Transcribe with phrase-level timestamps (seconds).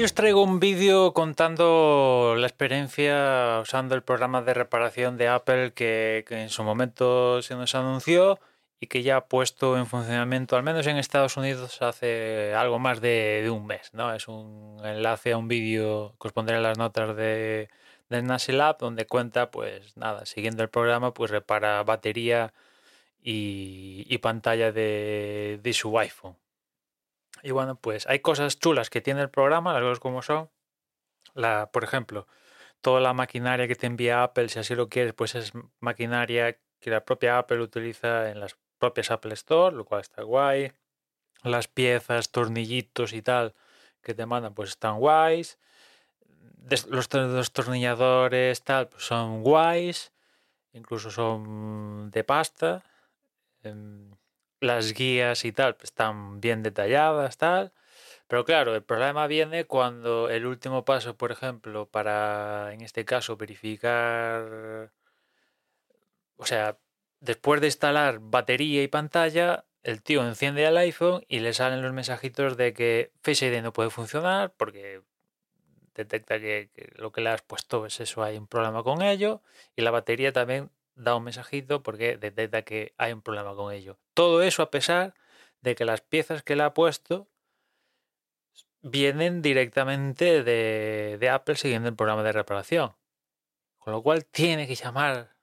[0.00, 5.74] Hoy os traigo un vídeo contando la experiencia usando el programa de reparación de Apple
[5.74, 8.40] que, en su momento se nos anunció
[8.80, 13.02] y que ya ha puesto en funcionamiento, al menos en Estados Unidos, hace algo más
[13.02, 13.92] de, de un mes.
[13.92, 14.14] ¿no?
[14.14, 17.68] Es un enlace a un vídeo que os pondré en las notas de,
[18.08, 22.54] Lab donde cuenta, pues nada, siguiendo el programa, pues repara batería
[23.22, 26.36] y, pantalla de, de su iPhone.
[27.42, 30.50] Y bueno, pues hay cosas chulas que tiene el programa, las cosas como son.
[31.34, 32.26] La, por ejemplo,
[32.80, 36.90] toda la maquinaria que te envía Apple, si así lo quieres, pues es maquinaria que
[36.90, 40.72] la propia Apple utiliza en las propias Apple Store, lo cual está guay.
[41.42, 43.54] Las piezas, tornillitos y tal
[44.02, 45.58] que te mandan, pues están guays.
[46.88, 50.12] Los destornilladores, tal, pues son guays.
[50.72, 52.84] Incluso son de pasta.
[53.62, 54.10] Em,
[54.60, 57.72] las guías y tal están bien detalladas, tal.
[58.28, 63.36] Pero claro, el problema viene cuando el último paso, por ejemplo, para, en este caso,
[63.36, 64.92] verificar,
[66.36, 66.78] o sea,
[67.20, 71.92] después de instalar batería y pantalla, el tío enciende el iPhone y le salen los
[71.92, 75.02] mensajitos de que Face ID no puede funcionar porque
[75.94, 79.42] detecta que, que lo que le has puesto es eso, hay un problema con ello
[79.76, 80.70] y la batería también
[81.02, 83.98] da un mensajito porque detecta que hay un problema con ello.
[84.14, 85.14] Todo eso a pesar
[85.60, 87.28] de que las piezas que le ha puesto
[88.82, 92.94] vienen directamente de, de Apple siguiendo el programa de reparación.
[93.78, 95.34] Con lo cual tiene que llamar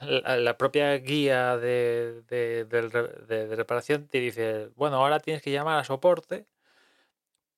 [0.00, 5.84] la, la propia guía de, de, reparación te dice, bueno, ahora tienes que llamar a
[5.84, 6.46] soporte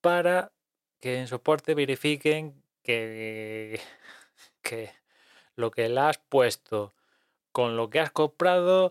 [0.01, 0.53] para
[1.01, 3.81] que en soporte verifiquen que,
[4.63, 4.91] que
[5.57, 6.95] lo que le has puesto
[7.55, 8.91] con lo que has comprado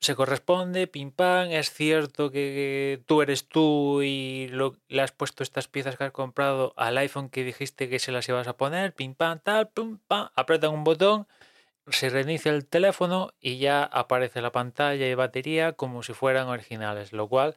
[0.00, 5.42] se corresponde, pim pam, es cierto que tú eres tú y lo, le has puesto
[5.42, 8.94] estas piezas que has comprado al iPhone que dijiste que se las ibas a poner,
[8.94, 11.26] pim pam, tal, pum pam, apretan un botón,
[11.88, 17.12] se reinicia el teléfono y ya aparece la pantalla y batería como si fueran originales,
[17.12, 17.56] lo cual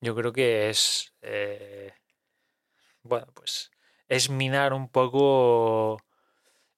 [0.00, 1.92] yo creo que es, eh,
[3.02, 3.72] bueno, pues
[4.08, 6.02] es minar un poco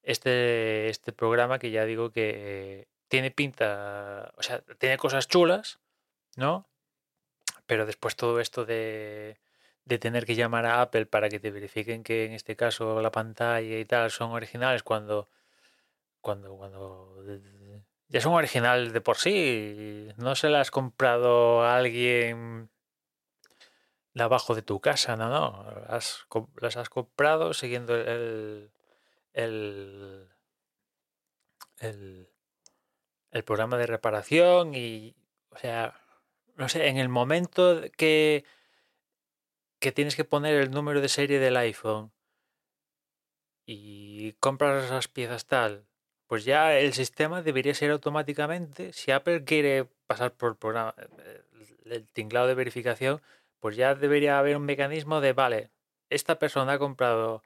[0.03, 5.81] este, este programa que ya digo que tiene pinta, o sea, tiene cosas chulas,
[6.37, 6.69] ¿no?
[7.67, 9.39] Pero después todo esto de,
[9.85, 13.11] de tener que llamar a Apple para que te verifiquen que en este caso la
[13.11, 15.29] pantalla y tal son originales cuando
[16.21, 17.25] cuando cuando
[18.09, 22.71] ya son originales de por sí, no se las has comprado a alguien
[24.15, 26.27] de abajo de tu casa, no, no, las,
[26.61, 28.71] las has comprado siguiendo el,
[29.33, 30.29] el,
[31.79, 32.29] el,
[33.31, 35.15] el programa de reparación y,
[35.51, 36.01] o sea,
[36.57, 38.45] no sé, en el momento que,
[39.79, 42.13] que tienes que poner el número de serie del iPhone
[43.65, 45.87] y compras esas piezas tal,
[46.27, 50.95] pues ya el sistema debería ser automáticamente, si Apple quiere pasar por el programa,
[51.85, 53.21] el tinglado de verificación,
[53.59, 55.71] pues ya debería haber un mecanismo de, vale,
[56.09, 57.43] esta persona ha comprado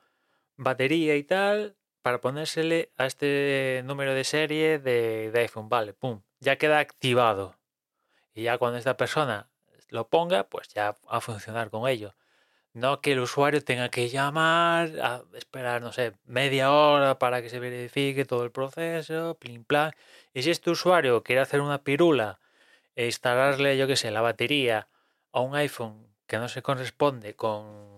[0.57, 5.69] batería y tal, para ponérsele a este número de serie de, iPhone.
[5.69, 7.57] Vale, pum, ya queda activado.
[8.35, 9.49] Y ya cuando esta persona
[9.89, 12.15] lo ponga, pues ya va a funcionar con ello.
[12.73, 17.49] No que el usuario tenga que llamar, a esperar, no sé, media hora para que
[17.49, 19.93] se verifique todo el proceso, plim plan.
[20.35, 22.41] Y si este usuario quiere hacer una pirula
[22.97, 24.89] e instalarle, yo qué sé, la batería
[25.33, 27.95] a un iPhone que no se corresponde con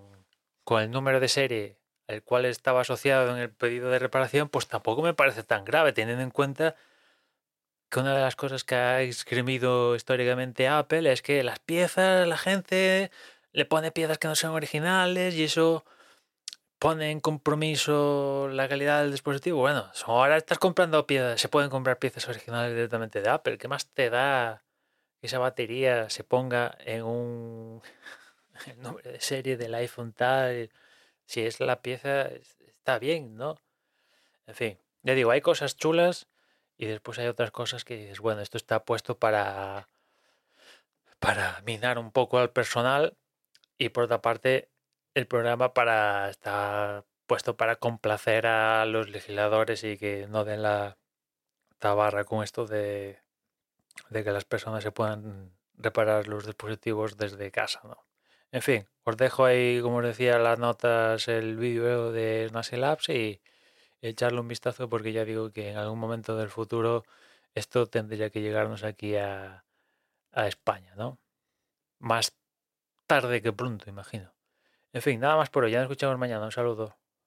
[0.67, 4.69] con el número de serie el cual estaba asociado en el pedido de reparación, pues
[4.69, 6.77] tampoco me parece tan grave, teniendo en cuenta
[7.89, 12.37] que una de las cosas que ha escribido históricamente Apple es que las piezas, la
[12.37, 13.11] gente
[13.53, 15.85] le pone piezas que no son originales y eso
[16.79, 19.61] pone en compromiso la calidad del dispositivo.
[19.61, 23.59] Bueno, ahora estás comprando piezas, se pueden comprar piezas originales directamente de Apple.
[23.59, 24.63] ¿Qué más te da
[25.21, 27.83] que esa batería se ponga en un
[28.79, 30.71] nombre de serie del iPhone tal?
[31.27, 32.29] Si es la pieza,
[32.67, 33.57] está bien, ¿no?
[34.47, 36.29] En fin, ya digo, hay cosas chulas
[36.79, 39.89] y después hay otras cosas que dices, bueno, esto está puesto para
[41.19, 43.17] para minar un poco al personal
[43.79, 44.71] y por otra parte
[45.15, 50.99] el programa para estar puesto para complacer a los legisladores y que no den la
[51.79, 53.21] tabarra con esto de,
[54.11, 58.07] de que las personas se puedan reparar los dispositivos desde casa, ¿no?
[58.53, 63.09] En fin, os dejo ahí, como os decía, las notas, el vídeo de Nasi Labs
[63.09, 63.41] y
[64.03, 67.05] echarle un vistazo porque ya digo que en algún momento del futuro
[67.55, 69.65] esto tendría que llegarnos aquí a,
[70.33, 71.19] a España, ¿no?
[72.01, 72.37] Más
[73.07, 74.35] tarde que pronto, imagino.
[74.93, 75.73] En fin, nada más por hoy.
[75.73, 76.45] Ya nos escuchamos mañana.
[76.47, 76.97] Un saludo.